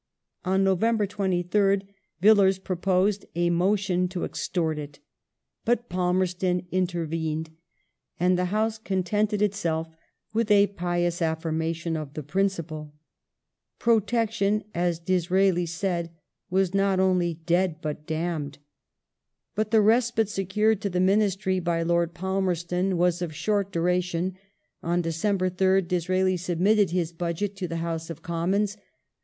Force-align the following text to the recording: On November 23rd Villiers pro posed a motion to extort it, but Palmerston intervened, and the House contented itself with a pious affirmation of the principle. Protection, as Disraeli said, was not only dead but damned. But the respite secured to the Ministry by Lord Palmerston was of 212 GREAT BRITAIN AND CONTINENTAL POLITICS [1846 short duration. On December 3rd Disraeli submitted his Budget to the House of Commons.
On 0.45 0.63
November 0.63 1.05
23rd 1.05 1.83
Villiers 2.21 2.57
pro 2.57 2.75
posed 2.75 3.25
a 3.35 3.51
motion 3.51 4.07
to 4.07 4.23
extort 4.25 4.79
it, 4.79 4.97
but 5.63 5.89
Palmerston 5.89 6.65
intervened, 6.71 7.51
and 8.19 8.35
the 8.35 8.45
House 8.45 8.79
contented 8.79 9.43
itself 9.43 9.87
with 10.33 10.49
a 10.49 10.65
pious 10.65 11.21
affirmation 11.21 11.95
of 11.95 12.15
the 12.15 12.23
principle. 12.23 12.95
Protection, 13.77 14.63
as 14.73 14.97
Disraeli 14.97 15.67
said, 15.67 16.09
was 16.49 16.73
not 16.73 16.99
only 16.99 17.35
dead 17.35 17.75
but 17.79 18.07
damned. 18.07 18.57
But 19.53 19.69
the 19.69 19.81
respite 19.81 20.29
secured 20.29 20.81
to 20.81 20.89
the 20.89 20.99
Ministry 20.99 21.59
by 21.59 21.83
Lord 21.83 22.15
Palmerston 22.15 22.97
was 22.97 23.21
of 23.21 23.35
212 23.37 23.71
GREAT 23.71 23.71
BRITAIN 24.01 24.25
AND 24.31 24.33
CONTINENTAL 24.33 24.39
POLITICS 24.49 24.81
[1846 24.81 24.81
short 24.81 24.81
duration. 24.81 24.81
On 24.81 25.01
December 25.03 25.49
3rd 25.51 25.87
Disraeli 25.87 26.37
submitted 26.37 26.89
his 26.89 27.13
Budget 27.13 27.55
to 27.57 27.67
the 27.67 27.85
House 27.85 28.09
of 28.09 28.23
Commons. 28.23 28.77